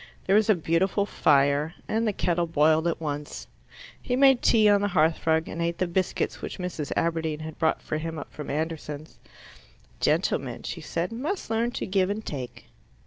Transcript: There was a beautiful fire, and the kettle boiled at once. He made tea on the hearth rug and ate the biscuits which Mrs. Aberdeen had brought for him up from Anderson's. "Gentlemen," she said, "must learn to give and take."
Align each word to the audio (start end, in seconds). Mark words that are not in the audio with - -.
There 0.25 0.35
was 0.35 0.49
a 0.49 0.55
beautiful 0.55 1.05
fire, 1.05 1.75
and 1.87 2.07
the 2.07 2.11
kettle 2.11 2.47
boiled 2.47 2.87
at 2.87 2.99
once. 2.99 3.45
He 4.01 4.15
made 4.15 4.41
tea 4.41 4.67
on 4.67 4.81
the 4.81 4.87
hearth 4.87 5.27
rug 5.27 5.47
and 5.47 5.61
ate 5.61 5.77
the 5.77 5.85
biscuits 5.85 6.41
which 6.41 6.57
Mrs. 6.57 6.91
Aberdeen 6.95 7.41
had 7.41 7.59
brought 7.59 7.83
for 7.83 7.99
him 7.99 8.17
up 8.17 8.33
from 8.33 8.49
Anderson's. 8.49 9.19
"Gentlemen," 9.99 10.63
she 10.63 10.81
said, 10.81 11.11
"must 11.11 11.51
learn 11.51 11.69
to 11.73 11.85
give 11.85 12.09
and 12.09 12.25
take." 12.25 12.65